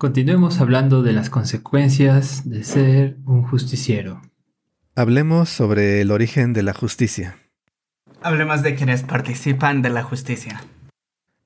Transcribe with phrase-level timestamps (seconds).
[0.00, 4.22] Continuemos hablando de las consecuencias de ser un justiciero.
[4.96, 7.36] Hablemos sobre el origen de la justicia.
[8.22, 10.64] Hablemos de quienes participan de la justicia.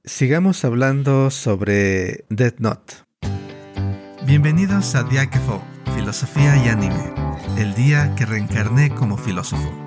[0.05, 2.95] Sigamos hablando sobre Death Note.
[4.25, 5.61] Bienvenidos a Diakefo,
[5.97, 7.13] Filosofía y Anime,
[7.59, 9.84] el día que reencarné como filósofo.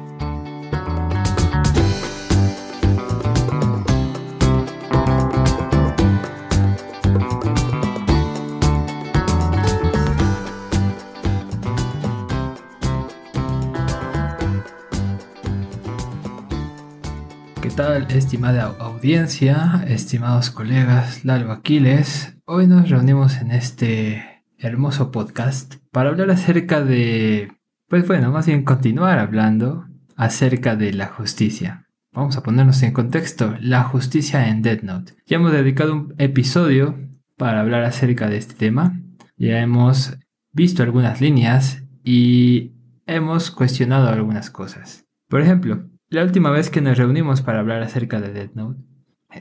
[17.98, 22.38] Estimada audiencia, estimados colegas, Lalo Aquiles?
[22.46, 27.52] Hoy nos reunimos en este hermoso podcast para hablar acerca de,
[27.88, 31.88] pues bueno, más bien continuar hablando acerca de la justicia.
[32.14, 35.16] Vamos a ponernos en contexto, la justicia en Dead Note.
[35.26, 37.00] Ya hemos dedicado un episodio
[37.36, 39.02] para hablar acerca de este tema.
[39.38, 40.20] Ya hemos
[40.52, 42.74] visto algunas líneas y
[43.08, 45.06] hemos cuestionado algunas cosas.
[45.28, 48.82] Por ejemplo, la última vez que nos reunimos para hablar acerca de Death Note,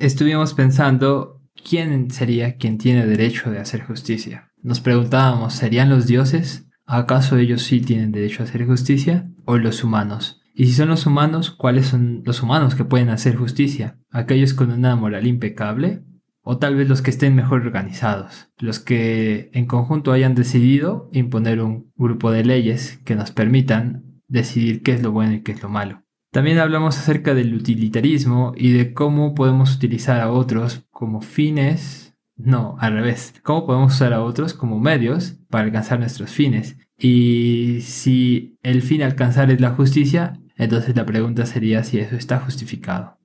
[0.01, 4.51] estuvimos pensando quién sería quien tiene derecho de hacer justicia.
[4.63, 6.69] Nos preguntábamos, ¿serían los dioses?
[6.85, 9.31] ¿Acaso ellos sí tienen derecho a hacer justicia?
[9.45, 10.43] ¿O los humanos?
[10.55, 13.99] Y si son los humanos, ¿cuáles son los humanos que pueden hacer justicia?
[14.11, 16.03] ¿Aquellos con una moral impecable?
[16.41, 18.49] ¿O tal vez los que estén mejor organizados?
[18.59, 24.83] Los que en conjunto hayan decidido imponer un grupo de leyes que nos permitan decidir
[24.83, 26.06] qué es lo bueno y qué es lo malo.
[26.31, 32.77] También hablamos acerca del utilitarismo y de cómo podemos utilizar a otros como fines, no,
[32.79, 36.77] al revés, cómo podemos usar a otros como medios para alcanzar nuestros fines.
[36.99, 42.17] Y si el fin a alcanzar es la justicia, entonces la pregunta sería si eso
[42.17, 43.19] está justificado.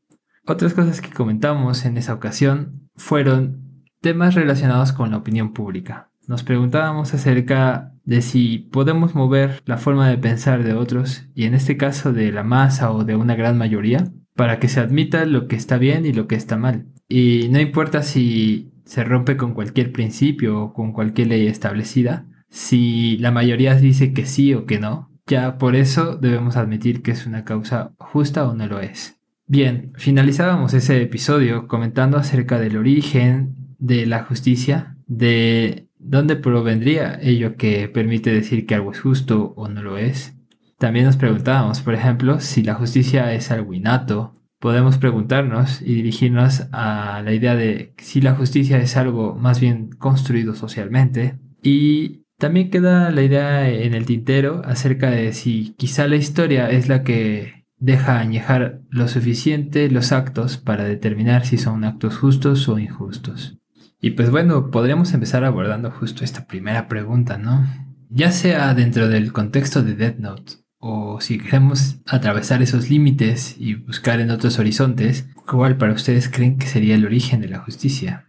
[0.46, 6.12] Otras cosas que comentamos en esa ocasión fueron temas relacionados con la opinión pública.
[6.28, 11.54] Nos preguntábamos acerca de si podemos mover la forma de pensar de otros, y en
[11.54, 15.48] este caso de la masa o de una gran mayoría, para que se admita lo
[15.48, 16.88] que está bien y lo que está mal.
[17.08, 23.18] Y no importa si se rompe con cualquier principio o con cualquier ley establecida, si
[23.18, 27.26] la mayoría dice que sí o que no, ya por eso debemos admitir que es
[27.26, 29.20] una causa justa o no lo es.
[29.48, 37.56] Bien, finalizábamos ese episodio comentando acerca del origen de la justicia, de ¿Dónde provendría ello
[37.58, 40.36] que permite decir que algo es justo o no lo es?
[40.80, 44.34] También nos preguntábamos, por ejemplo, si la justicia es algo innato.
[44.60, 49.90] Podemos preguntarnos y dirigirnos a la idea de si la justicia es algo más bien
[49.92, 51.38] construido socialmente.
[51.62, 56.90] Y también queda la idea en el tintero acerca de si quizá la historia es
[56.90, 62.80] la que deja añejar lo suficiente los actos para determinar si son actos justos o
[62.80, 63.61] injustos.
[64.02, 67.66] Y pues bueno, podríamos empezar abordando justo esta primera pregunta, ¿no?
[68.10, 73.76] Ya sea dentro del contexto de Death Note, o si queremos atravesar esos límites y
[73.76, 78.28] buscar en otros horizontes, ¿cuál para ustedes creen que sería el origen de la justicia?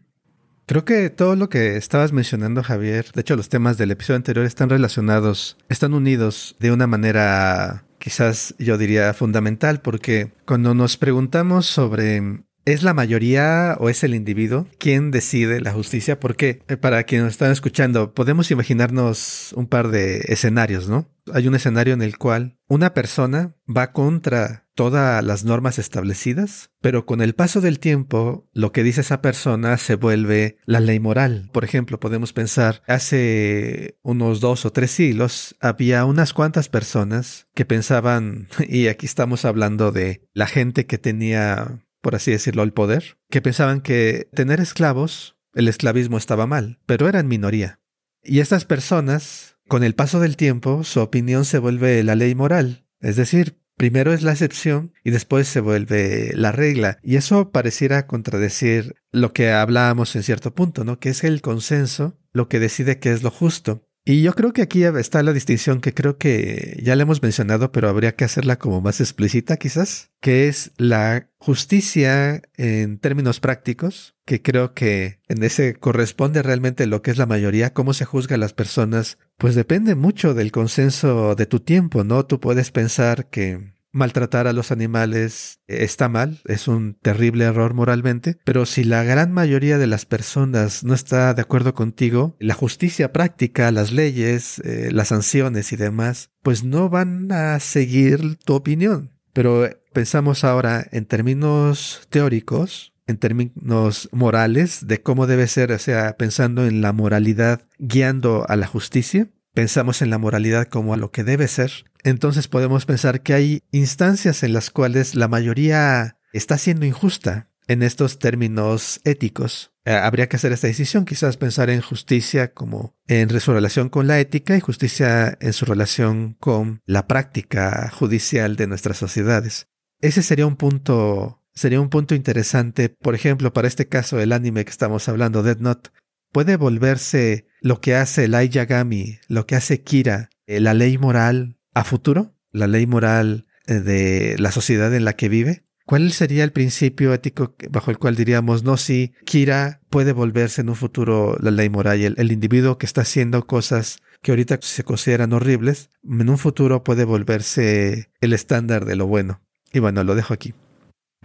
[0.67, 4.45] Creo que todo lo que estabas mencionando, Javier, de hecho los temas del episodio anterior
[4.45, 11.67] están relacionados, están unidos de una manera quizás yo diría fundamental, porque cuando nos preguntamos
[11.67, 16.21] sobre ¿Es la mayoría o es el individuo quien decide la justicia?
[16.21, 21.11] Porque eh, para quienes están escuchando, podemos imaginarnos un par de escenarios, ¿no?
[21.33, 27.05] Hay un escenario en el cual una persona va contra todas las normas establecidas, pero
[27.05, 31.51] con el paso del tiempo, lo que dice esa persona se vuelve la ley moral.
[31.53, 37.65] Por ejemplo, podemos pensar, hace unos dos o tres siglos había unas cuantas personas que
[37.65, 43.17] pensaban, y aquí estamos hablando de la gente que tenía por así decirlo, el poder,
[43.31, 47.81] que pensaban que tener esclavos, el esclavismo estaba mal, pero eran minoría.
[48.23, 52.87] Y estas personas, con el paso del tiempo, su opinión se vuelve la ley moral,
[53.01, 56.99] es decir, primero es la excepción y después se vuelve la regla.
[57.03, 61.01] Y eso pareciera contradecir lo que hablábamos en cierto punto, ¿no?
[61.01, 63.89] Que es el consenso lo que decide qué es lo justo.
[64.05, 67.71] Y yo creo que aquí está la distinción que creo que ya le hemos mencionado,
[67.71, 74.17] pero habría que hacerla como más explícita quizás, que es la justicia en términos prácticos,
[74.25, 78.35] que creo que en ese corresponde realmente lo que es la mayoría, cómo se juzga
[78.35, 82.27] a las personas, pues depende mucho del consenso de tu tiempo, ¿no?
[82.27, 88.39] Tú puedes pensar que maltratar a los animales está mal, es un terrible error moralmente,
[88.45, 93.13] pero si la gran mayoría de las personas no está de acuerdo contigo, la justicia
[93.13, 99.13] práctica, las leyes, eh, las sanciones y demás, pues no van a seguir tu opinión.
[99.33, 106.17] Pero pensamos ahora en términos teóricos, en términos morales de cómo debe ser, o sea,
[106.17, 111.11] pensando en la moralidad guiando a la justicia, pensamos en la moralidad como a lo
[111.11, 116.59] que debe ser, entonces podemos pensar que hay instancias en las cuales la mayoría está
[116.59, 119.73] siendo injusta en estos términos éticos.
[119.85, 124.07] Eh, habría que hacer esta decisión, quizás pensar en justicia como en su relación con
[124.07, 129.69] la ética y justicia en su relación con la práctica judicial de nuestras sociedades.
[130.01, 134.65] Ese sería un punto sería un punto interesante, por ejemplo, para este caso el anime
[134.65, 135.91] que estamos hablando, Dead Note,
[136.33, 141.59] puede volverse lo que hace Light Yagami, lo que hace Kira, eh, la ley moral
[141.75, 145.65] a futuro, la ley moral eh, de la sociedad en la que vive.
[145.85, 150.71] ¿Cuál sería el principio ético bajo el cual diríamos, no, si Kira puede volverse en
[150.71, 154.85] un futuro la ley moral, el, el individuo que está haciendo cosas que ahorita se
[154.85, 159.43] consideran horribles, en un futuro puede volverse el estándar de lo bueno?
[159.73, 160.55] Y bueno, lo dejo aquí.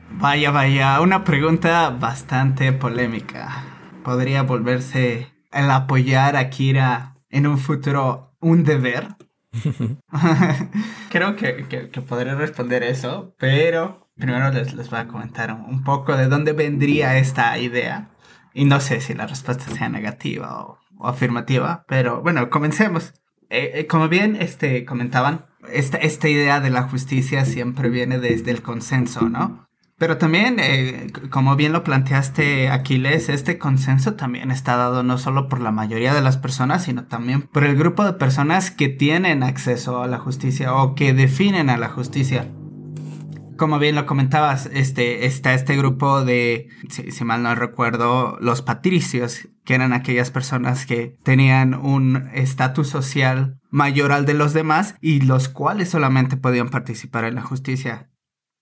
[0.10, 3.77] Vaya, vaya, una pregunta bastante polémica.
[4.08, 9.18] ¿Podría volverse el apoyar a Kira en un futuro un deber?
[11.12, 16.16] Creo que, que, podré responder eso, pero primero les, les voy a comentar un poco
[16.16, 18.12] de dónde vendría esta idea.
[18.54, 23.14] Y no sé si la respuesta sea negativa o, afirmativa, pero bueno, comencemos.
[23.50, 28.52] Eh, eh, como bien este, comentaban, esta, esta idea de la justicia siempre viene desde
[28.52, 29.67] el consenso, ¿no?
[30.00, 35.50] Pero también, eh, como bien lo planteaste, Aquiles, este consenso también está dado no solo
[35.50, 39.42] por la mayoría de las personas, sino también por el grupo de personas que tienen
[39.42, 42.48] acceso a la justicia o que definen a la justicia.
[43.58, 48.62] Como bien lo comentabas, este, está este grupo de, si, si mal no recuerdo, los
[48.62, 54.94] patricios, que eran aquellas personas que tenían un estatus social mayor al de los demás
[55.02, 58.10] y los cuales solamente podían participar en la justicia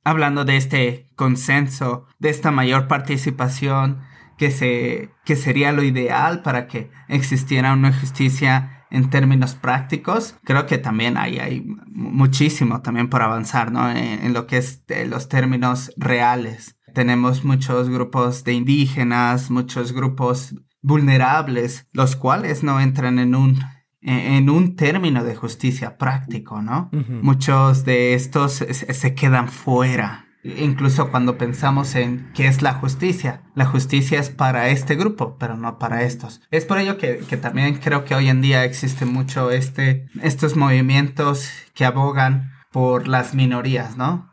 [0.05, 3.99] hablando de este consenso, de esta mayor participación
[4.37, 10.67] que, se, que sería lo ideal para que existiera una justicia en términos prácticos, creo
[10.67, 13.89] que también hay, hay muchísimo también por avanzar, ¿no?
[13.89, 16.77] En, lo que es los términos reales.
[16.93, 23.59] Tenemos muchos grupos de indígenas, muchos grupos vulnerables, los cuales no entran en un
[24.05, 26.89] en un término de justicia práctico, ¿no?
[26.91, 30.27] Muchos de estos se quedan fuera.
[30.43, 35.57] Incluso cuando pensamos en qué es la justicia, la justicia es para este grupo, pero
[35.57, 36.39] no para estos.
[36.51, 41.49] Es por ello que, también creo que hoy en día existe mucho este, estos movimientos
[41.73, 44.29] que abogan por las minorías, ¿no?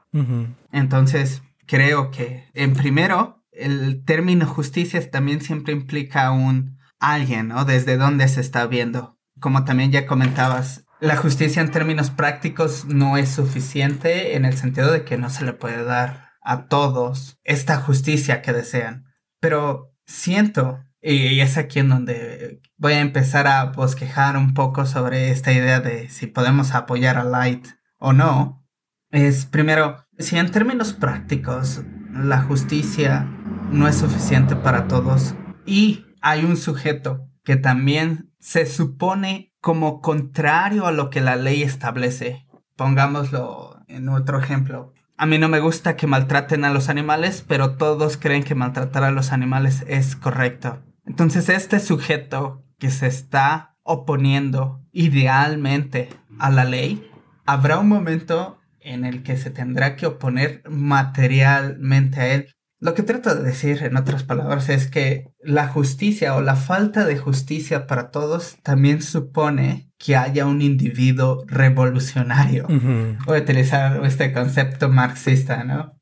[0.70, 7.64] Entonces, creo que en primero, el término justicia también siempre implica un alguien, ¿no?
[7.64, 13.18] Desde dónde se está viendo como también ya comentabas, la justicia en términos prácticos no
[13.18, 17.76] es suficiente en el sentido de que no se le puede dar a todos esta
[17.76, 19.04] justicia que desean.
[19.40, 25.30] Pero siento, y es aquí en donde voy a empezar a bosquejar un poco sobre
[25.30, 27.66] esta idea de si podemos apoyar a Light
[27.98, 28.64] o no,
[29.10, 33.24] es primero, si en términos prácticos la justicia
[33.70, 35.34] no es suficiente para todos
[35.66, 41.62] y hay un sujeto que también se supone como contrario a lo que la ley
[41.62, 42.48] establece.
[42.76, 44.92] Pongámoslo en otro ejemplo.
[45.16, 49.04] A mí no me gusta que maltraten a los animales, pero todos creen que maltratar
[49.04, 50.82] a los animales es correcto.
[51.06, 56.08] Entonces este sujeto que se está oponiendo idealmente
[56.40, 57.08] a la ley,
[57.46, 62.54] habrá un momento en el que se tendrá que oponer materialmente a él.
[62.82, 67.04] Lo que trato de decir, en otras palabras, es que la justicia o la falta
[67.04, 72.66] de justicia para todos también supone que haya un individuo revolucionario.
[72.66, 75.96] Voy a utilizar este concepto marxista, ¿no?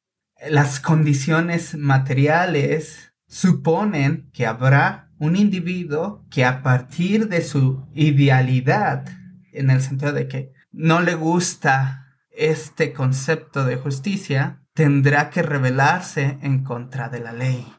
[0.49, 9.07] Las condiciones materiales suponen que habrá un individuo que a partir de su idealidad,
[9.53, 16.39] en el sentido de que no le gusta este concepto de justicia, tendrá que rebelarse
[16.41, 17.71] en contra de la ley.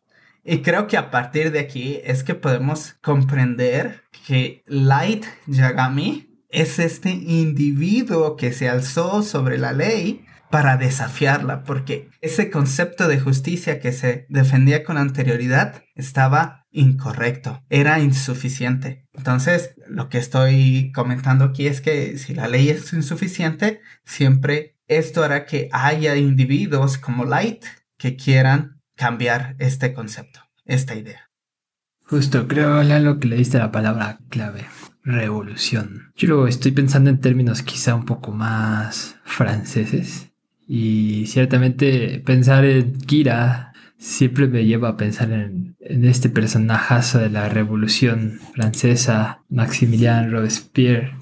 [0.43, 6.77] Y creo que a partir de aquí es que podemos comprender que Light Yagami es
[6.77, 13.79] este individuo que se alzó sobre la ley para desafiarla, porque ese concepto de justicia
[13.79, 19.07] que se defendía con anterioridad estaba incorrecto, era insuficiente.
[19.13, 25.23] Entonces, lo que estoy comentando aquí es que si la ley es insuficiente, siempre esto
[25.23, 27.63] hará que haya individuos como Light
[27.97, 31.29] que quieran cambiar este concepto, esta idea.
[32.03, 34.65] Justo, creo, Lalo, que le diste la palabra clave,
[35.03, 36.11] revolución.
[36.17, 40.29] Yo luego estoy pensando en términos quizá un poco más franceses.
[40.67, 47.49] Y ciertamente pensar en Kira siempre me lleva a pensar en, este personajazo de la
[47.49, 51.15] Revolución Francesa, Maximilien Robespierre,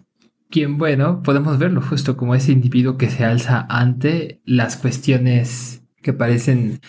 [0.49, 6.13] quien, bueno, podemos verlo justo como ese individuo que se alza ante las cuestiones que
[6.13, 6.81] parecen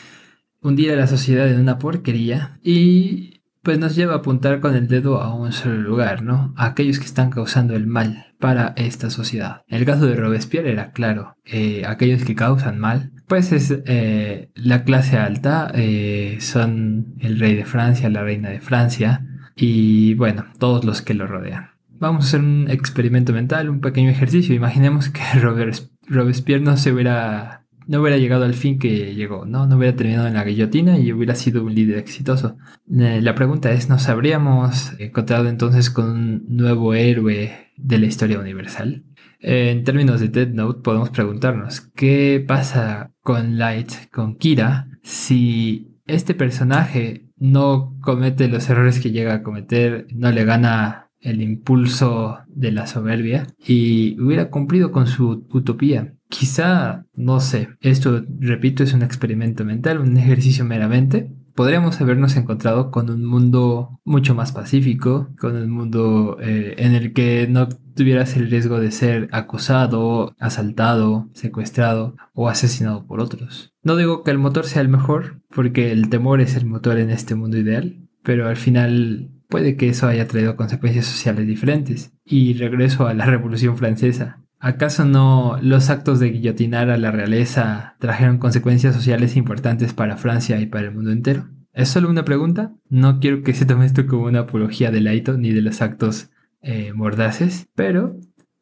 [0.63, 4.89] hundir a la sociedad en una porquería y pues nos lleva a apuntar con el
[4.89, 6.55] dedo a un solo lugar, ¿no?
[6.57, 9.63] A aquellos que están causando el mal para esta sociedad.
[9.69, 14.85] El caso de Robespierre era claro, eh, aquellos que causan mal, pues es eh, la
[14.85, 20.85] clase alta, eh, son el rey de Francia, la reina de Francia y bueno, todos
[20.85, 21.70] los que lo rodean.
[22.01, 24.55] Vamos a hacer un experimento mental, un pequeño ejercicio.
[24.55, 25.21] Imaginemos que
[26.09, 29.67] Robespierre no se hubiera no hubiera llegado al fin que llegó, ¿no?
[29.67, 32.57] No hubiera terminado en la guillotina y hubiera sido un líder exitoso.
[32.89, 38.39] Eh, la pregunta es, ¿nos habríamos encontrado entonces con un nuevo héroe de la historia
[38.39, 39.05] universal?
[39.41, 45.99] Eh, en términos de Dead Note podemos preguntarnos, ¿qué pasa con Light, con Kira, si
[46.07, 52.39] este personaje no comete los errores que llega a cometer, no le gana el impulso
[52.49, 56.15] de la soberbia y hubiera cumplido con su utopía.
[56.29, 61.33] Quizá, no sé, esto, repito, es un experimento mental, un ejercicio meramente.
[61.55, 67.13] Podríamos habernos encontrado con un mundo mucho más pacífico, con un mundo eh, en el
[67.13, 73.75] que no tuvieras el riesgo de ser acusado, asaltado, secuestrado o asesinado por otros.
[73.83, 77.11] No digo que el motor sea el mejor, porque el temor es el motor en
[77.11, 82.13] este mundo ideal, pero al final puede que eso haya traído consecuencias sociales diferentes.
[82.25, 84.39] Y regreso a la Revolución Francesa.
[84.59, 90.61] ¿Acaso no los actos de guillotinar a la realeza trajeron consecuencias sociales importantes para Francia
[90.61, 91.49] y para el mundo entero?
[91.73, 92.73] Es solo una pregunta.
[92.89, 96.31] No quiero que se tome esto como una apología del Aito ni de los actos
[96.63, 98.17] eh, mordaces, pero,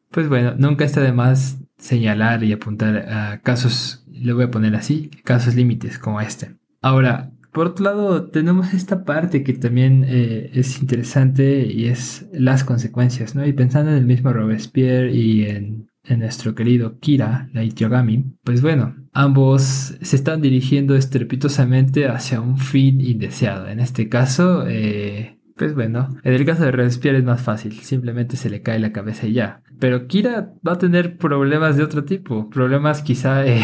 [0.09, 4.75] pues bueno, nunca está de más señalar y apuntar a casos, le voy a poner
[4.75, 6.55] así, casos límites como este.
[6.81, 12.63] Ahora, por otro lado, tenemos esta parte que también eh, es interesante y es las
[12.63, 13.45] consecuencias, ¿no?
[13.45, 18.95] Y pensando en el mismo Robespierre y en, nuestro querido Kira, la Yogami, pues bueno,
[19.11, 19.61] ambos
[20.01, 23.67] se están dirigiendo estrepitosamente hacia un fin indeseado.
[23.67, 28.37] En este caso, eh, pues bueno, en el caso de Robespierre es más fácil, simplemente
[28.37, 29.63] se le cae la cabeza y ya.
[29.79, 33.45] Pero Kira va a tener problemas de otro tipo, problemas quizá...
[33.45, 33.61] Eh,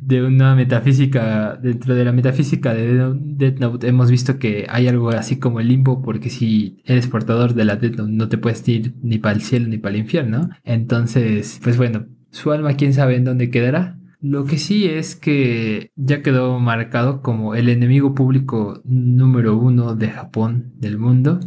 [0.00, 5.10] de una metafísica, dentro de la metafísica de Death Note hemos visto que hay algo
[5.10, 8.66] así como el limbo, porque si eres portador de la Death Note no te puedes
[8.68, 10.50] ir ni para el cielo ni para el infierno.
[10.64, 13.98] Entonces, pues bueno, su alma quién sabe en dónde quedará.
[14.20, 20.08] Lo que sí es que ya quedó marcado como el enemigo público número uno de
[20.08, 21.40] Japón, del mundo,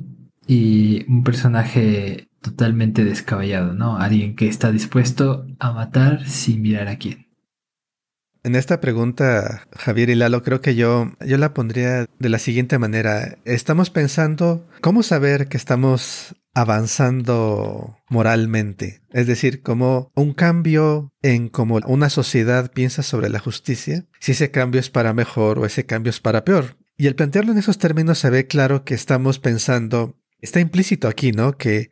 [0.48, 3.98] y un personaje totalmente descabellado, ¿no?
[3.98, 7.27] Alguien que está dispuesto a matar sin mirar a quién.
[8.48, 12.80] En esta pregunta, Javier y Lalo, creo que yo, yo la pondría de la siguiente
[12.80, 13.40] manera.
[13.44, 19.02] Estamos pensando cómo saber que estamos avanzando moralmente.
[19.12, 24.50] Es decir, como un cambio en cómo una sociedad piensa sobre la justicia, si ese
[24.50, 26.78] cambio es para mejor o ese cambio es para peor.
[26.96, 31.34] Y al plantearlo en esos términos se ve claro que estamos pensando, está implícito aquí,
[31.34, 31.58] ¿no?
[31.58, 31.90] Que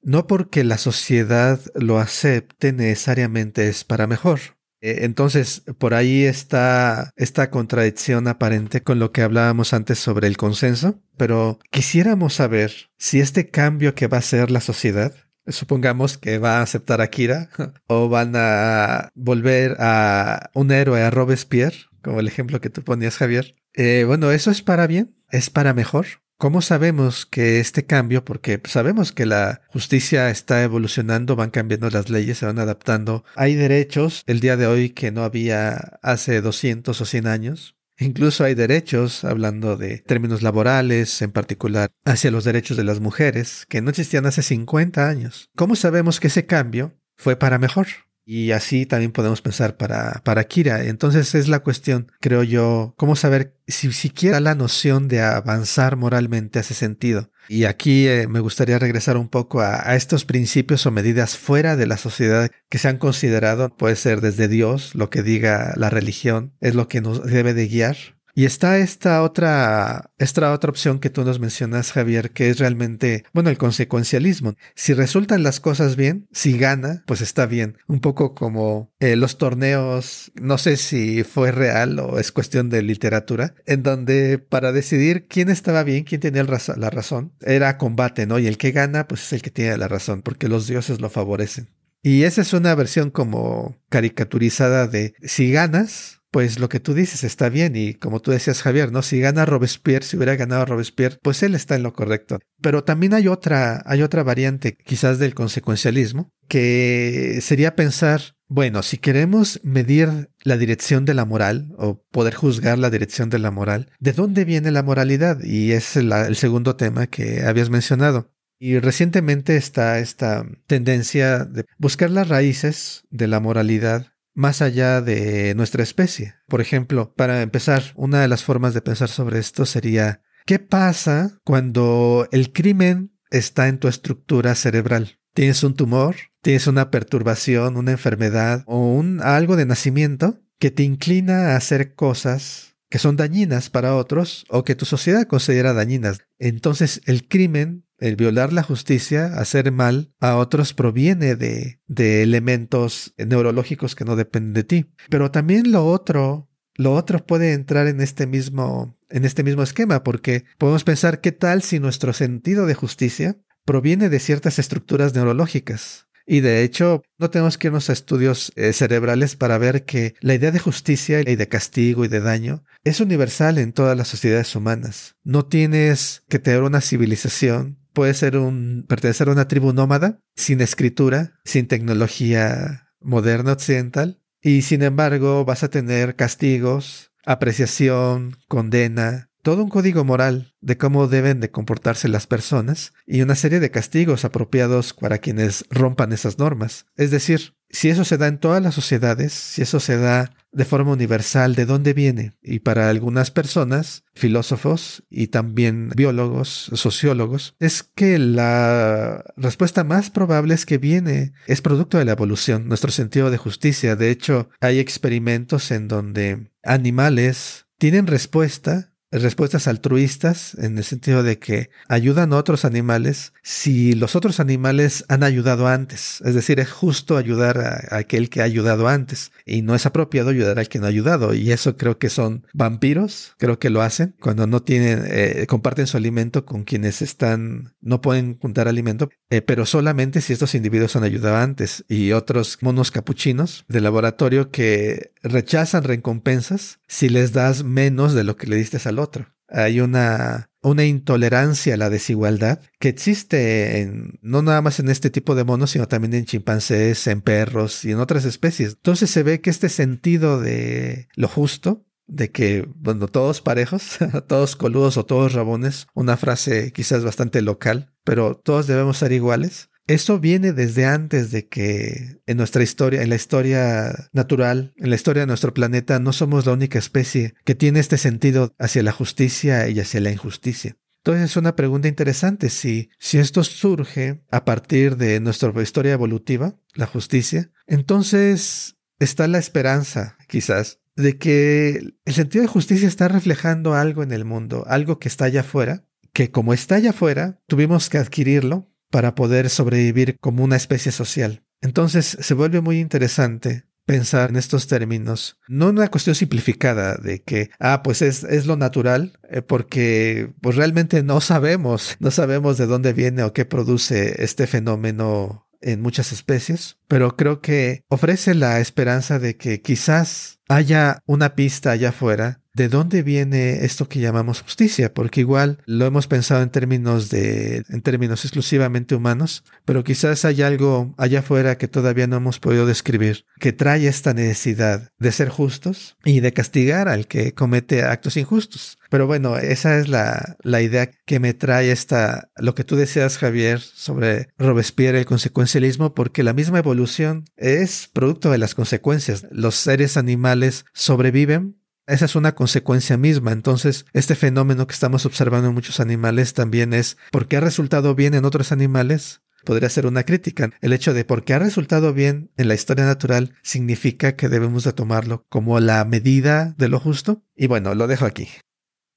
[0.00, 4.40] no porque la sociedad lo acepte necesariamente es para mejor.
[4.80, 10.36] Eh, entonces, por ahí está esta contradicción aparente con lo que hablábamos antes sobre el
[10.36, 15.14] consenso, pero quisiéramos saber si este cambio que va a hacer la sociedad,
[15.46, 17.50] supongamos que va a aceptar a Kira
[17.86, 23.16] o van a volver a un héroe, a Robespierre, como el ejemplo que tú ponías,
[23.16, 23.56] Javier.
[23.74, 25.16] Eh, bueno, ¿eso es para bien?
[25.30, 26.06] ¿Es para mejor?
[26.40, 32.10] ¿Cómo sabemos que este cambio, porque sabemos que la justicia está evolucionando, van cambiando las
[32.10, 37.00] leyes, se van adaptando, hay derechos el día de hoy que no había hace 200
[37.00, 37.74] o 100 años?
[37.98, 43.66] Incluso hay derechos, hablando de términos laborales, en particular hacia los derechos de las mujeres,
[43.68, 45.50] que no existían hace 50 años.
[45.56, 47.88] ¿Cómo sabemos que ese cambio fue para mejor?
[48.30, 50.84] Y así también podemos pensar para, para Kira.
[50.84, 56.58] Entonces es la cuestión, creo yo, cómo saber si siquiera la noción de avanzar moralmente
[56.58, 57.30] hace sentido.
[57.48, 61.74] Y aquí eh, me gustaría regresar un poco a, a, estos principios o medidas fuera
[61.74, 65.88] de la sociedad que se han considerado, puede ser desde Dios, lo que diga la
[65.88, 67.96] religión, es lo que nos debe de guiar,
[68.38, 73.24] y está esta otra, esta otra opción que tú nos mencionas, Javier, que es realmente,
[73.32, 74.54] bueno, el consecuencialismo.
[74.76, 77.78] Si resultan las cosas bien, si gana, pues está bien.
[77.88, 82.82] Un poco como eh, los torneos, no sé si fue real o es cuestión de
[82.82, 88.38] literatura, en donde para decidir quién estaba bien, quién tenía la razón, era combate, ¿no?
[88.38, 91.10] Y el que gana, pues es el que tiene la razón, porque los dioses lo
[91.10, 91.70] favorecen.
[92.04, 97.24] Y esa es una versión como caricaturizada de si ganas, pues lo que tú dices
[97.24, 99.02] está bien y como tú decías Javier, ¿no?
[99.02, 102.38] Si gana Robespierre, si hubiera ganado Robespierre, pues él está en lo correcto.
[102.60, 108.98] Pero también hay otra, hay otra variante quizás del consecuencialismo, que sería pensar, bueno, si
[108.98, 113.90] queremos medir la dirección de la moral o poder juzgar la dirección de la moral,
[113.98, 115.42] ¿de dónde viene la moralidad?
[115.42, 118.32] Y es el segundo tema que habías mencionado.
[118.60, 125.52] Y recientemente está esta tendencia de buscar las raíces de la moralidad más allá de
[125.56, 126.36] nuestra especie.
[126.46, 131.40] Por ejemplo, para empezar, una de las formas de pensar sobre esto sería, ¿qué pasa
[131.42, 135.18] cuando el crimen está en tu estructura cerebral?
[135.34, 140.84] Tienes un tumor, tienes una perturbación, una enfermedad o un algo de nacimiento que te
[140.84, 146.20] inclina a hacer cosas que son dañinas para otros o que tu sociedad considera dañinas.
[146.38, 153.14] Entonces el crimen el violar la justicia, hacer mal a otros proviene de, de elementos
[153.16, 154.86] neurológicos que no dependen de ti.
[155.10, 160.02] Pero también lo otro, lo otro puede entrar en este mismo, en este mismo esquema,
[160.04, 166.07] porque podemos pensar qué tal si nuestro sentido de justicia proviene de ciertas estructuras neurológicas.
[166.30, 170.34] Y de hecho, no tenemos que irnos a estudios eh, cerebrales para ver que la
[170.34, 174.54] idea de justicia y de castigo y de daño es universal en todas las sociedades
[174.54, 175.16] humanas.
[175.24, 180.60] No tienes que tener una civilización puede ser un pertenecer a una tribu nómada, sin
[180.60, 189.64] escritura, sin tecnología moderna occidental, y sin embargo vas a tener castigos, apreciación, condena, todo
[189.64, 194.26] un código moral de cómo deben de comportarse las personas y una serie de castigos
[194.26, 196.84] apropiados para quienes rompan esas normas.
[196.96, 200.66] Es decir, si eso se da en todas las sociedades, si eso se da de
[200.66, 202.34] forma universal, ¿de dónde viene?
[202.42, 210.52] Y para algunas personas, filósofos y también biólogos, sociólogos, es que la respuesta más probable
[210.52, 213.96] es que viene, es producto de la evolución, nuestro sentido de justicia.
[213.96, 221.38] De hecho, hay experimentos en donde animales tienen respuesta respuestas altruistas en el sentido de
[221.38, 226.20] que ayudan a otros animales si los otros animales han ayudado antes.
[226.24, 230.30] Es decir, es justo ayudar a, aquel que ha ayudado antes y no es apropiado
[230.30, 231.34] ayudar al que no ha ayudado.
[231.34, 235.86] Y eso creo que son vampiros, creo que lo hacen cuando no tienen, eh, comparten
[235.86, 240.96] su alimento con quienes están, no pueden juntar alimento, eh, pero solamente si estos individuos
[240.96, 247.64] han ayudado antes y otros monos capuchinos de laboratorio que rechazan recompensas si les das
[247.64, 249.34] menos de lo que le diste otro.
[249.48, 255.10] Hay una, una intolerancia a la desigualdad que existe en, no nada más en este
[255.10, 258.74] tipo de monos, sino también en chimpancés, en perros y en otras especies.
[258.74, 264.56] Entonces se ve que este sentido de lo justo, de que, bueno, todos parejos, todos
[264.56, 270.20] coludos o todos rabones, una frase quizás bastante local, pero todos debemos ser iguales, eso
[270.20, 275.22] viene desde antes de que en nuestra historia, en la historia natural, en la historia
[275.22, 279.66] de nuestro planeta, no somos la única especie que tiene este sentido hacia la justicia
[279.68, 280.76] y hacia la injusticia.
[280.98, 286.56] Entonces es una pregunta interesante si, si esto surge a partir de nuestra historia evolutiva,
[286.74, 293.74] la justicia, entonces está la esperanza, quizás, de que el sentido de justicia está reflejando
[293.74, 297.88] algo en el mundo, algo que está allá afuera, que como está allá afuera, tuvimos
[297.88, 301.42] que adquirirlo para poder sobrevivir como una especie social.
[301.60, 307.48] Entonces se vuelve muy interesante pensar en estos términos, no una cuestión simplificada de que,
[307.58, 312.66] ah, pues es, es lo natural, eh, porque pues realmente no sabemos, no sabemos de
[312.66, 318.60] dónde viene o qué produce este fenómeno en muchas especies, pero creo que ofrece la
[318.60, 324.42] esperanza de que quizás haya una pista allá afuera de dónde viene esto que llamamos
[324.42, 330.24] justicia, porque igual lo hemos pensado en términos de, en términos exclusivamente humanos, pero quizás
[330.24, 335.12] hay algo allá afuera que todavía no hemos podido describir, que trae esta necesidad de
[335.12, 338.76] ser justos y de castigar al que comete actos injustos.
[338.90, 343.18] Pero bueno, esa es la, la idea que me trae esta, lo que tú deseas,
[343.18, 349.26] Javier, sobre Robespierre, el consecuencialismo, porque la misma evolución es producto de las consecuencias.
[349.30, 351.57] Los seres animales sobreviven
[351.88, 353.32] esa es una consecuencia misma.
[353.32, 357.94] Entonces, este fenómeno que estamos observando en muchos animales también es ¿por qué ha resultado
[357.94, 359.22] bien en otros animales?
[359.44, 360.50] Podría ser una crítica.
[360.60, 364.64] El hecho de por qué ha resultado bien en la historia natural significa que debemos
[364.64, 367.22] de tomarlo como la medida de lo justo.
[367.34, 368.28] Y bueno, lo dejo aquí.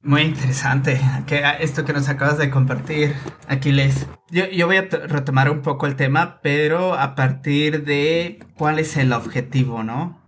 [0.04, 3.13] Muy interesante que esto que nos acabas de compartir,
[3.47, 4.08] Aquiles.
[4.32, 8.97] Yo, yo voy a retomar un poco el tema, pero a partir de cuál es
[8.97, 10.21] el objetivo, ¿no?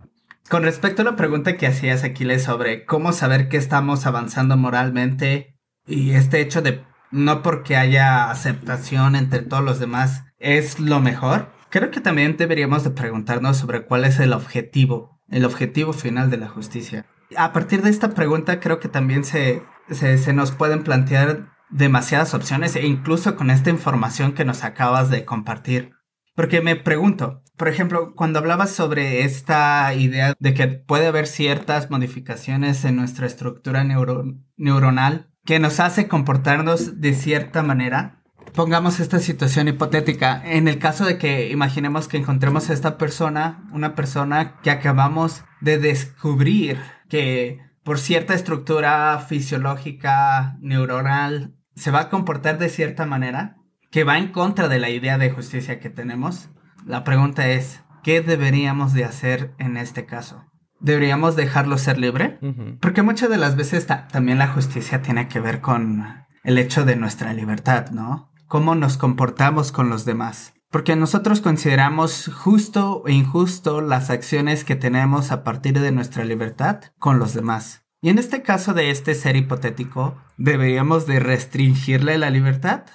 [0.48, 5.58] Con respecto a la pregunta que hacías, Aquiles, sobre cómo saber que estamos avanzando moralmente
[5.86, 11.52] y este hecho de no porque haya aceptación entre todos los demás es lo mejor,
[11.70, 16.36] creo que también deberíamos de preguntarnos sobre cuál es el objetivo el objetivo final de
[16.36, 17.06] la justicia?
[17.36, 22.34] A partir de esta pregunta creo que también se, se, se nos pueden plantear demasiadas
[22.34, 25.93] opciones e incluso con esta información que nos acabas de compartir.
[26.34, 31.90] Porque me pregunto, por ejemplo, cuando hablabas sobre esta idea de que puede haber ciertas
[31.90, 38.22] modificaciones en nuestra estructura neuronal que nos hace comportarnos de cierta manera,
[38.54, 40.42] pongamos esta situación hipotética.
[40.44, 45.44] En el caso de que imaginemos que encontremos a esta persona, una persona que acabamos
[45.60, 53.58] de descubrir que por cierta estructura fisiológica, neuronal, se va a comportar de cierta manera,
[53.94, 56.48] que va en contra de la idea de justicia que tenemos,
[56.84, 60.46] la pregunta es, ¿qué deberíamos de hacer en este caso?
[60.80, 62.40] ¿Deberíamos dejarlo ser libre?
[62.80, 66.96] Porque muchas de las veces también la justicia tiene que ver con el hecho de
[66.96, 68.32] nuestra libertad, ¿no?
[68.48, 70.54] Cómo nos comportamos con los demás.
[70.72, 76.80] Porque nosotros consideramos justo o injusto las acciones que tenemos a partir de nuestra libertad
[76.98, 77.84] con los demás.
[78.02, 82.86] Y en este caso de este ser hipotético, ¿deberíamos de restringirle la libertad?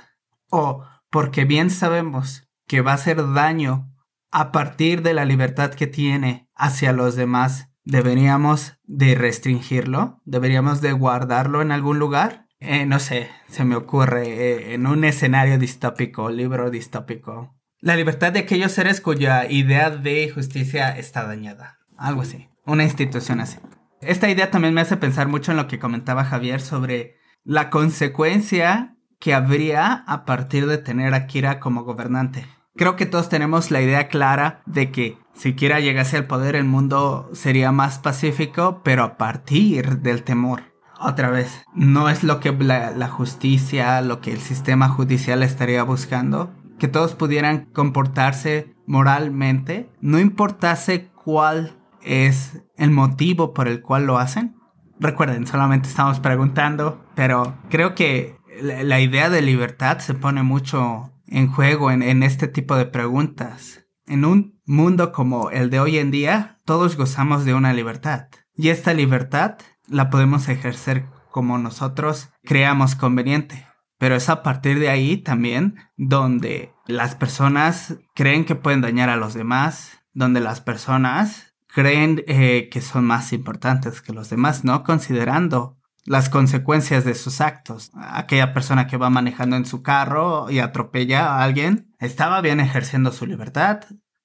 [0.49, 3.91] O porque bien sabemos que va a hacer daño
[4.31, 10.91] a partir de la libertad que tiene hacia los demás, deberíamos de restringirlo, deberíamos de
[10.91, 12.47] guardarlo en algún lugar.
[12.59, 17.55] Eh, no sé, se me ocurre eh, en un escenario distópico, libro distópico.
[17.79, 21.79] La libertad de aquellos seres cuya idea de justicia está dañada.
[21.97, 22.49] Algo así.
[22.65, 23.57] Una institución así.
[24.01, 28.97] Esta idea también me hace pensar mucho en lo que comentaba Javier sobre la consecuencia
[29.19, 32.45] que habría a partir de tener a Kira como gobernante.
[32.75, 36.63] Creo que todos tenemos la idea clara de que si Kira llegase al poder el
[36.63, 40.63] mundo sería más pacífico, pero a partir del temor.
[40.97, 46.53] Otra vez, no es lo que la, justicia, lo que el sistema judicial estaría buscando,
[46.77, 54.17] que todos pudieran comportarse moralmente, no importase cuál es el motivo por el cual lo
[54.17, 54.55] hacen.
[54.99, 61.47] Recuerden, solamente estamos preguntando, pero creo que la, idea de libertad se pone mucho en
[61.47, 63.85] juego en, este tipo de preguntas.
[64.05, 68.27] En un mundo como el de hoy en día, todos gozamos de una libertad.
[68.55, 73.67] Y esta libertad la podemos ejercer como nosotros creamos conveniente.
[73.97, 79.17] Pero es a partir de ahí también donde las personas creen que pueden dañar a
[79.17, 84.83] los demás, donde las personas creen eh, que son más importantes que los demás, no
[84.83, 85.78] considerando
[86.09, 87.91] las consecuencias de sus actos.
[87.93, 93.11] Aquella persona que va manejando en su carro y atropella a alguien estaba bien ejerciendo
[93.11, 93.81] su libertad,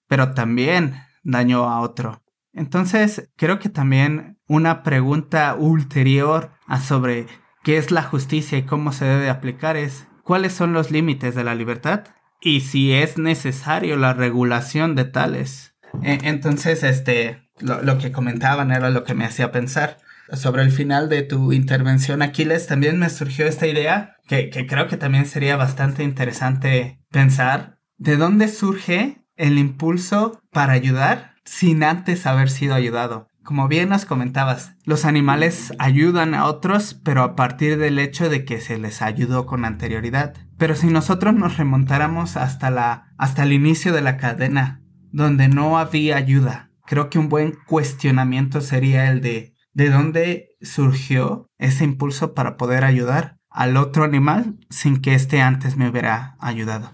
[0.08, 0.94] pero también
[1.24, 2.22] dañó a otro.
[2.54, 7.26] Entonces, creo que también una pregunta ulterior a sobre
[7.62, 11.44] qué es la justicia y cómo se debe aplicar es cuáles son los límites de
[11.44, 12.04] la libertad
[12.40, 15.74] y si es necesario la regulación de tales.
[16.02, 19.98] E, entonces, este, lo, lo que comentaban era lo que me hacía pensar
[20.32, 24.96] sobre el final de tu intervención, Aquiles, también me surgió esta idea que, creo que
[24.96, 27.78] también sería bastante interesante pensar.
[27.96, 33.28] ¿De dónde surge el impulso para ayudar sin antes haber sido ayudado?
[33.42, 38.46] Como bien nos comentabas, los animales ayudan a otros, pero a partir del hecho de
[38.46, 40.34] que se les ayudó con anterioridad.
[40.56, 44.80] Pero si nosotros nos remontáramos hasta la hasta el inicio de la cadena,
[45.12, 51.50] donde no había ayuda, creo que un buen cuestionamiento sería el de ¿De dónde surgió
[51.58, 56.92] ese impulso para poder ayudar al otro animal sin que éste antes me hubiera ayudado?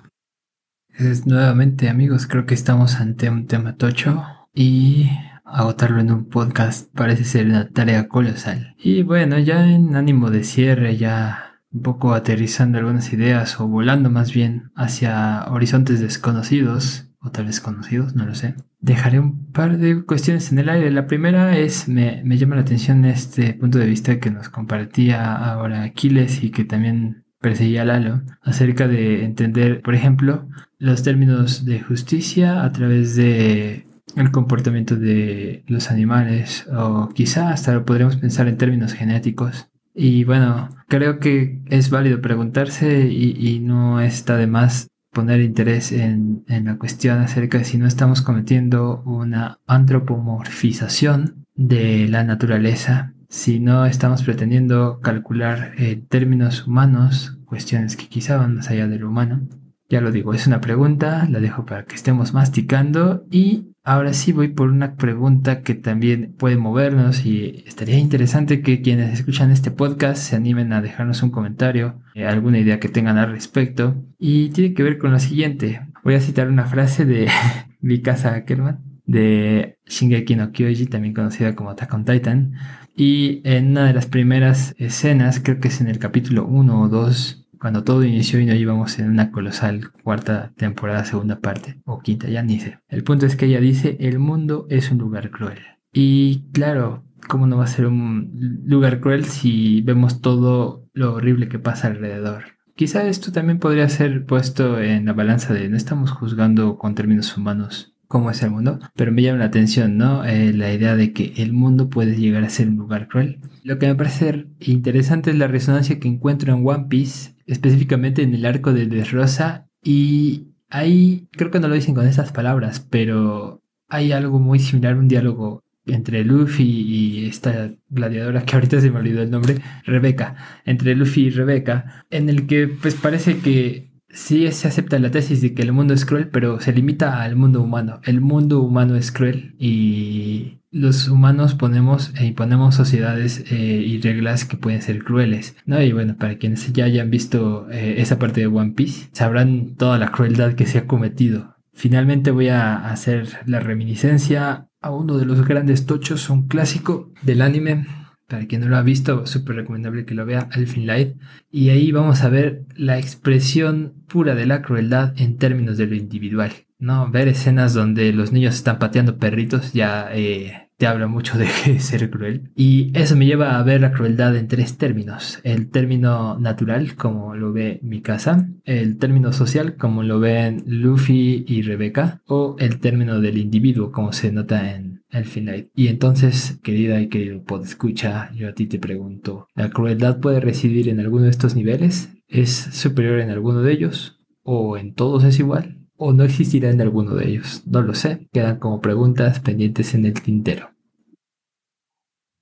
[0.88, 5.10] Es, nuevamente, amigos, creo que estamos ante un tema tocho y
[5.44, 8.74] agotarlo en un podcast parece ser una tarea colosal.
[8.78, 14.10] Y bueno, ya en ánimo de cierre, ya un poco aterrizando algunas ideas o volando
[14.10, 18.54] más bien hacia horizontes desconocidos, o tal vez conocidos, no lo sé.
[18.80, 20.90] Dejaré un par de cuestiones en el aire.
[20.90, 25.82] La primera es, me, llama la atención este punto de vista que nos compartía ahora
[25.82, 32.64] Aquiles y que también perseguía Lalo, acerca de entender, por ejemplo, los términos de justicia
[32.64, 38.56] a través de el comportamiento de los animales o quizá hasta lo podríamos pensar en
[38.56, 39.68] términos genéticos.
[39.94, 45.92] Y bueno, creo que es válido preguntarse y, y no está de más poner interés
[45.92, 53.60] en, la cuestión acerca de si no estamos cometiendo una antropomorfización de la naturaleza, si
[53.60, 59.08] no estamos pretendiendo calcular en términos humanos cuestiones que quizá van más allá de lo
[59.08, 59.42] humano.
[59.88, 64.32] Ya lo digo, es una pregunta, la dejo para que estemos masticando y Ahora sí
[64.32, 69.70] voy por una pregunta que también puede movernos y estaría interesante que quienes escuchan este
[69.70, 73.96] podcast se animen a dejarnos un comentario, eh, alguna idea que tengan al respecto.
[74.18, 75.80] Y tiene que ver con lo siguiente.
[76.04, 77.28] Voy a citar una frase de
[77.80, 78.80] Mikasa Ackerman.
[79.06, 82.52] de Shingeki no Kyoji, también conocida como Attack on Titan.
[82.94, 86.88] Y en una de las primeras escenas, creo que es en el capítulo 1 o
[86.88, 92.00] 2, cuando todo inició y no íbamos en una colosal cuarta temporada, segunda parte, o
[92.00, 92.78] quinta, ya ni sé.
[92.88, 95.58] El punto es que ella dice, el mundo es un lugar cruel.
[95.92, 101.48] Y claro, ¿cómo no va a ser un lugar cruel si vemos todo lo horrible
[101.48, 102.44] que pasa alrededor?
[102.76, 107.36] Quizá esto también podría ser puesto en la balanza de no estamos juzgando con términos
[107.36, 110.24] humanos cómo es el mundo, pero me llama la atención, ¿no?
[110.24, 113.38] Eh, la idea de que el mundo puede llegar a ser un lugar cruel.
[113.62, 118.34] Lo que me parece interesante es la resonancia que encuentro en One Piece, específicamente en
[118.34, 123.62] el arco de Desrosa, y ahí creo que no lo dicen con esas palabras, pero
[123.88, 129.00] hay algo muy similar, un diálogo entre Luffy y esta gladiadora que ahorita se me
[129.00, 134.50] olvidó el nombre, Rebeca, entre Luffy y Rebeca, en el que pues parece que sí
[134.52, 137.62] se acepta la tesis de que el mundo es cruel, pero se limita al mundo
[137.62, 138.00] humano.
[138.04, 144.44] El mundo humano es cruel y los humanos ponemos e imponemos sociedades eh, y reglas
[144.44, 145.82] que pueden ser crueles, ¿no?
[145.82, 149.98] Y bueno, para quienes ya hayan visto eh, esa parte de One Piece, sabrán toda
[149.98, 151.56] la crueldad que se ha cometido.
[151.72, 157.42] Finalmente voy a hacer la reminiscencia a uno de los grandes tochos, un clásico del
[157.42, 157.86] anime,
[158.30, 161.16] para quien no lo ha visto, súper recomendable que lo vea, Elfin Light.
[161.50, 165.96] Y ahí vamos a ver la expresión pura de la crueldad en términos de lo
[165.96, 166.52] individual.
[166.78, 167.10] ¿no?
[167.10, 171.46] Ver escenas donde los niños están pateando perritos ya eh, te habla mucho de
[171.78, 172.50] ser cruel.
[172.56, 175.38] Y eso me lleva a ver la crueldad en tres términos.
[175.44, 178.48] El término natural, como lo ve Mikasa.
[178.64, 182.22] El término social, como lo ven Luffy y Rebecca.
[182.26, 185.70] O el término del individuo, como se nota en el final.
[185.74, 190.88] Y entonces, querida y querido escucha, yo a ti te pregunto, ¿la crueldad puede residir
[190.88, 192.10] en alguno de estos niveles?
[192.28, 194.20] ¿Es superior en alguno de ellos?
[194.42, 195.80] ¿O en todos es igual?
[196.02, 197.62] o no existirá en alguno de ellos.
[197.66, 200.70] No lo sé, quedan como preguntas pendientes en el tintero.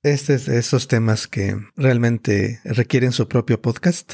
[0.05, 4.13] Este es de esos temas que realmente requieren su propio podcast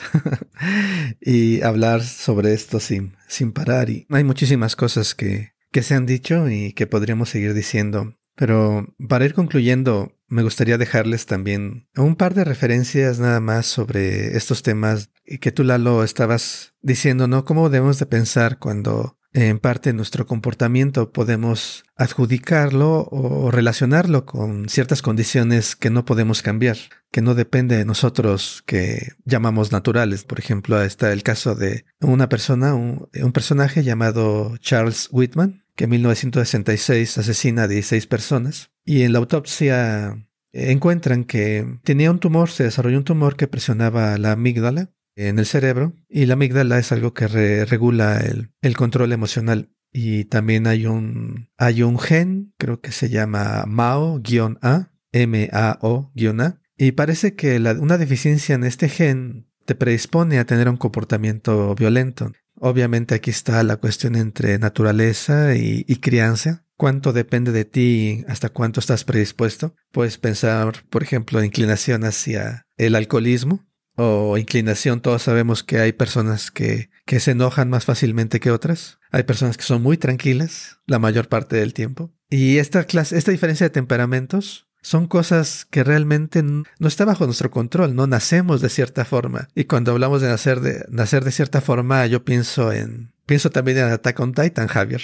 [1.21, 3.91] y hablar sobre esto sin, sin parar.
[3.91, 8.17] Y hay muchísimas cosas que, que se han dicho y que podríamos seguir diciendo.
[8.37, 14.37] Pero para ir concluyendo, me gustaría dejarles también un par de referencias nada más sobre
[14.37, 17.45] estos temas que tú, Lalo, estabas diciendo, ¿no?
[17.45, 25.03] ¿Cómo debemos de pensar cuando en parte nuestro comportamiento podemos adjudicarlo o relacionarlo con ciertas
[25.03, 26.77] condiciones que no podemos cambiar,
[27.11, 30.23] que no depende de nosotros, que llamamos naturales.
[30.23, 35.91] Por ejemplo, está el caso de una persona, un, personaje llamado Charles Whitman, que en
[35.91, 42.65] 1966 asesina a 16 personas y en la autopsia encuentran que tenía un tumor, se
[42.65, 47.13] desarrolló un tumor que presionaba la amígdala en el cerebro y la amígdala es algo
[47.13, 47.27] que
[47.67, 49.71] regula el, el, control emocional.
[49.93, 57.35] Y también hay un, hay un gen, creo que se llama MAO-A, M-A-O-A, y parece
[57.35, 62.33] que una deficiencia en este gen te predispone a tener un comportamiento violento.
[62.67, 66.65] Obviamente aquí está la cuestión entre naturaleza y, crianza.
[66.79, 69.77] ¿Cuánto depende de ti hasta cuánto estás predispuesto?
[69.93, 76.51] Puedes pensar, por ejemplo, inclinación hacia el alcoholismo, o inclinación, todos sabemos que hay personas
[76.51, 78.99] que se enojan más fácilmente que otras.
[79.11, 82.15] Hay personas que son muy tranquilas la mayor parte del tiempo.
[82.31, 87.51] Y esta clase, esta diferencia de temperamentos son cosas que realmente no está bajo nuestro
[87.51, 89.49] control, no nacemos de cierta forma.
[89.55, 93.79] Y cuando hablamos de nacer de, nacer de cierta forma, yo pienso en, pienso también
[93.79, 95.01] en Attack on Titan, Javier.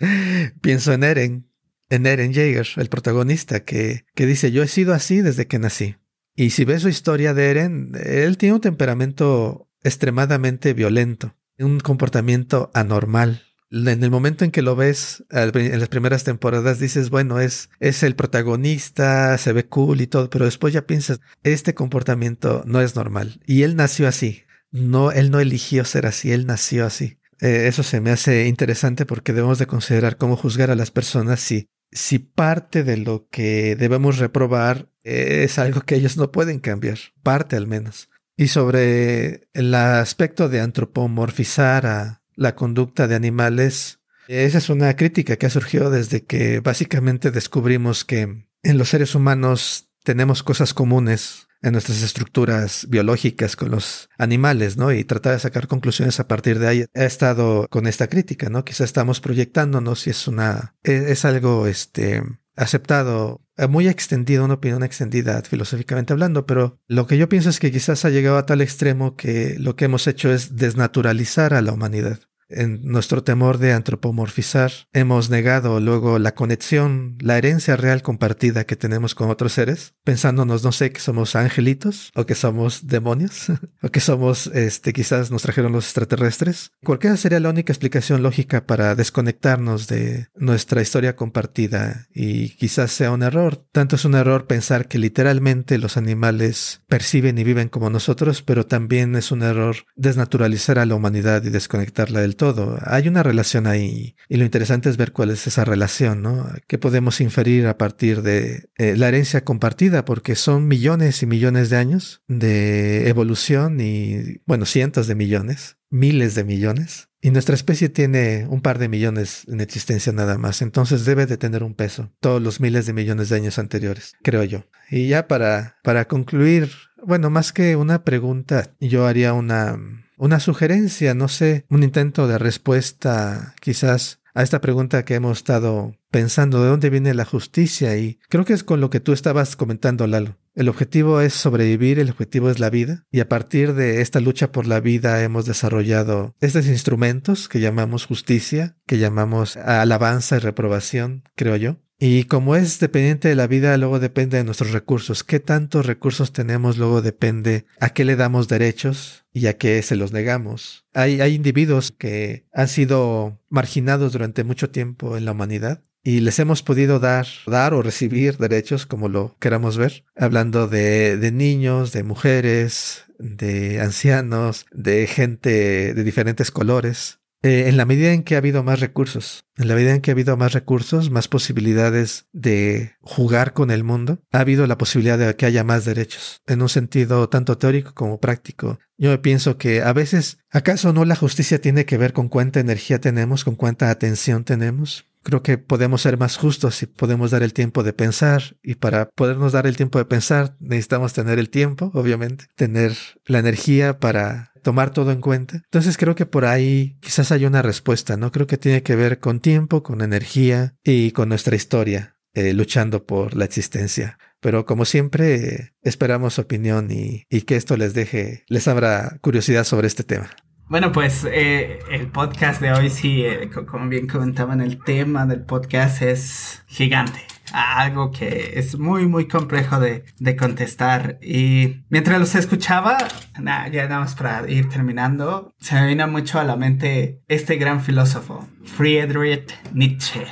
[0.60, 1.48] pienso en Eren,
[1.90, 5.94] en Eren Jaeger, el protagonista, que, que dice, yo he sido así desde que nací.
[6.34, 12.72] Y si ves su historia de Eren, él tiene un temperamento extremadamente violento, un comportamiento
[12.74, 13.44] anormal.
[13.74, 18.02] En el momento en que lo ves en las primeras temporadas dices, bueno, es, es
[18.02, 22.94] el protagonista, se ve cool y todo, pero después ya piensas, este comportamiento no es
[22.94, 23.40] normal.
[23.46, 24.44] Y él nació así.
[24.70, 27.18] No, él no eligió ser así, él nació así.
[27.40, 31.40] Eh, eso se me hace interesante porque debemos de considerar cómo juzgar a las personas
[31.40, 36.98] si si parte de lo que debemos reprobar es algo que ellos no pueden cambiar,
[37.22, 38.10] parte al menos.
[38.36, 45.36] Y sobre el aspecto de antropomorfizar a la conducta de animales, esa es una crítica
[45.36, 51.46] que ha surgido desde que básicamente descubrimos que en los seres humanos tenemos cosas comunes
[51.64, 54.92] en nuestras estructuras biológicas con los animales, ¿no?
[54.92, 56.84] Y tratar de sacar conclusiones a partir de ahí.
[56.92, 58.64] He estado con esta crítica, ¿no?
[58.64, 62.22] Quizá estamos proyectándonos si es una, e, es, algo, este,
[62.54, 67.72] aceptado, muy extendido, una opinión extendida filosóficamente hablando, pero lo que yo pienso es que
[67.72, 71.72] quizás ha llegado a tal extremo que lo que hemos hecho es desnaturalizar a la
[71.72, 72.20] humanidad.
[72.54, 78.76] En nuestro temor de antropomorfizar, hemos negado luego la conexión, la herencia real compartida que
[78.76, 83.46] tenemos con otros seres, pensándonos, no sé, que somos angelitos o que somos demonios
[83.82, 86.70] o que somos, este, quizás nos trajeron los extraterrestres.
[86.82, 93.10] Cualquiera sería la única explicación lógica para desconectarnos de nuestra historia compartida y quizás sea
[93.10, 93.64] un error.
[93.72, 98.66] Tanto es un error pensar que literalmente los animales perciben y viven como nosotros, pero
[98.66, 102.43] también es un error desnaturalizar a la humanidad y desconectarla del todo.
[102.84, 106.46] Hay una relación ahí y lo interesante es ver cuál es esa relación, ¿no?
[106.66, 110.04] ¿Qué podemos inferir a partir de eh, la herencia compartida?
[110.04, 116.34] Porque son millones y millones de años de evolución y, bueno, cientos de millones, miles
[116.34, 117.08] de millones.
[117.20, 121.38] Y nuestra especie tiene un par de millones en existencia nada más, entonces debe de
[121.38, 124.66] tener un peso, todos los miles de millones de años anteriores, creo yo.
[124.90, 126.70] Y ya para, para concluir,
[127.02, 129.78] bueno, más que una pregunta, yo haría una,
[130.16, 135.94] una sugerencia, no sé, un intento de respuesta quizás a esta pregunta que hemos estado
[136.10, 137.96] pensando, ¿de dónde viene la justicia?
[137.96, 140.36] Y creo que es con lo que tú estabas comentando, Lalo.
[140.54, 144.52] El objetivo es sobrevivir, el objetivo es la vida, y a partir de esta lucha
[144.52, 151.24] por la vida hemos desarrollado estos instrumentos que llamamos justicia, que llamamos alabanza y reprobación,
[151.34, 151.83] creo yo.
[151.98, 155.22] Y como es dependiente de la vida, luego depende de nuestros recursos.
[155.22, 156.76] ¿Qué tantos recursos tenemos?
[156.76, 160.84] Luego depende a qué le damos derechos y a qué se los negamos.
[160.92, 166.38] Hay, hay individuos que han sido marginados durante mucho tiempo en la humanidad y les
[166.38, 171.92] hemos podido dar, dar o recibir derechos como lo queramos ver, hablando de, de niños,
[171.92, 177.20] de mujeres, de ancianos, de gente de diferentes colores.
[177.44, 180.10] Eh, en la medida en que ha habido más recursos, en la medida en que
[180.10, 185.18] ha habido más recursos, más posibilidades de jugar con el mundo, ha habido la posibilidad
[185.18, 188.78] de que haya más derechos, en un sentido tanto teórico como práctico.
[188.96, 192.98] Yo pienso que a veces, ¿acaso no la justicia tiene que ver con cuánta energía
[192.98, 195.04] tenemos, con cuánta atención tenemos?
[195.24, 198.56] Creo que podemos ser más justos y podemos dar el tiempo de pensar.
[198.62, 203.38] Y para podernos dar el tiempo de pensar, necesitamos tener el tiempo, obviamente, tener la
[203.38, 205.56] energía para tomar todo en cuenta.
[205.56, 208.32] Entonces creo que por ahí quizás hay una respuesta, ¿no?
[208.32, 213.04] Creo que tiene que ver con tiempo, con energía y con nuestra historia, eh, luchando
[213.06, 214.18] por la existencia.
[214.40, 219.86] Pero como siempre, esperamos opinión y, y que esto les deje, les abra curiosidad sobre
[219.86, 220.30] este tema.
[220.66, 225.44] Bueno, pues eh, el podcast de hoy, sí, eh, como bien comentaban, el tema del
[225.44, 227.20] podcast es gigante.
[227.52, 231.18] Algo que es muy, muy complejo de, de contestar.
[231.20, 232.96] Y mientras los escuchaba,
[233.36, 237.82] ya nada más para ir terminando, se me vino mucho a la mente este gran
[237.82, 240.24] filósofo, Friedrich Nietzsche.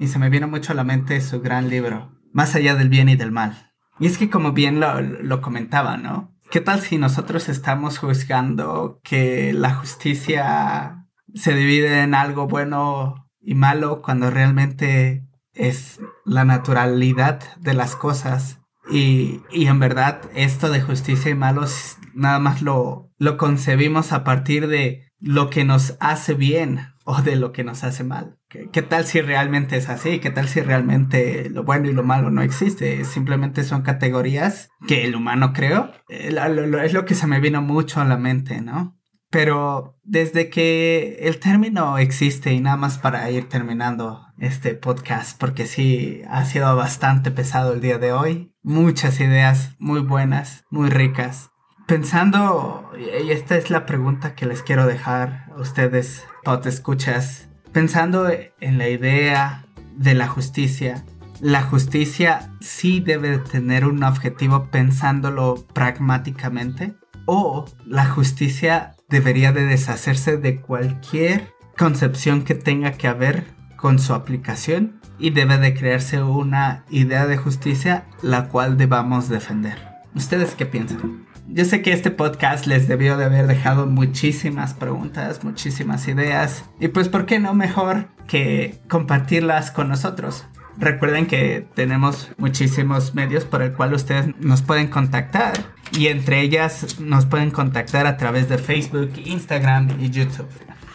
[0.00, 3.08] Y se me vino mucho a la mente su gran libro, Más allá del bien
[3.08, 3.72] y del mal.
[4.00, 6.36] Y es que como bien lo, lo comentaba, ¿no?
[6.50, 13.54] ¿Qué tal si nosotros estamos juzgando que la justicia se divide en algo bueno y
[13.54, 18.60] malo cuando realmente es la naturalidad de las cosas?
[18.90, 24.68] Y, en verdad esto de justicia y malos nada más lo, lo concebimos a partir
[24.68, 28.36] de lo que nos hace bien o de lo que nos hace mal.
[28.50, 30.18] ¿Qué, tal si realmente es así?
[30.18, 33.02] ¿Qué tal si realmente lo bueno y lo malo no existe?
[33.06, 35.90] Simplemente son categorías que el humano creó.
[36.10, 36.36] Eh,
[36.84, 38.98] es lo que se me vino mucho a la mente, ¿no?
[39.30, 45.64] Pero desde que el término existe y nada más para ir terminando este podcast, porque
[45.64, 51.52] sí ha sido bastante pesado el día de hoy, muchas ideas muy buenas, muy ricas.
[51.86, 57.46] Pensando, y esta es la pregunta que les quiero dejar a ustedes o te escuchas
[57.72, 61.04] pensando en la idea de la justicia,
[61.42, 66.94] la justicia sí debe tener un objetivo pensándolo pragmáticamente
[67.26, 73.44] o la justicia debería de deshacerse de cualquier concepción que tenga que haber
[73.76, 79.76] con su aplicación y debe de crearse una idea de justicia la cual debamos defender.
[80.14, 81.27] ¿Ustedes qué piensan?
[81.50, 86.64] Yo sé que este podcast les debió de haber dejado muchísimas preguntas, muchísimas ideas.
[86.78, 90.44] Y pues, ¿por qué no mejor que compartirlas con nosotros?
[90.76, 95.54] Recuerden que tenemos muchísimos medios por el cual ustedes nos pueden contactar.
[95.92, 100.50] Y entre ellas nos pueden contactar a través de Facebook, Instagram y YouTube.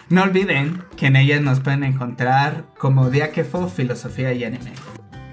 [0.09, 4.71] No olviden que en ellas nos pueden encontrar como Diáquefo, Filosofía y Anime.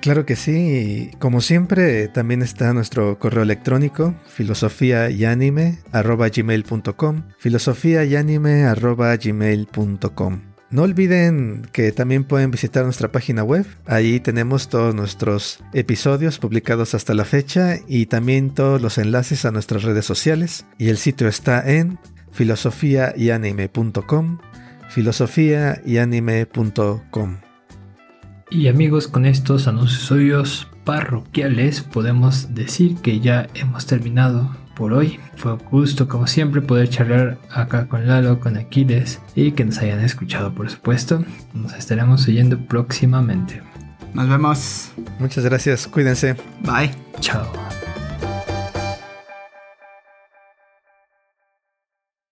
[0.00, 8.04] Claro que sí, como siempre también está nuestro correo electrónico filosofía y anime gmail.com filosofía
[8.04, 8.64] y anime
[9.22, 10.40] gmail.com
[10.70, 13.66] no olviden que también pueden visitar nuestra página web.
[13.86, 19.50] Ahí tenemos todos nuestros episodios publicados hasta la fecha y también todos los enlaces a
[19.50, 20.66] nuestras redes sociales.
[20.78, 21.98] Y el sitio está en
[22.30, 24.38] filosofiayanime.com
[24.90, 27.49] filosofiayanime.com.
[28.50, 35.20] Y amigos, con estos anuncios suyos parroquiales podemos decir que ya hemos terminado por hoy.
[35.36, 39.78] Fue un gusto como siempre poder charlar acá con Lalo, con Aquiles y que nos
[39.78, 41.24] hayan escuchado por supuesto.
[41.54, 43.62] Nos estaremos oyendo próximamente.
[44.14, 44.90] Nos vemos.
[45.20, 46.34] Muchas gracias, cuídense.
[46.64, 46.90] Bye.
[47.20, 47.46] Chao.